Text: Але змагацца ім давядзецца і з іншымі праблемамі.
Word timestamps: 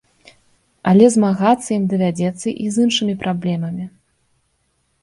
Але 0.91 1.09
змагацца 1.15 1.67
ім 1.77 1.85
давядзецца 1.91 2.47
і 2.63 2.75
з 2.79 2.87
іншымі 2.87 3.13
праблемамі. 3.27 3.85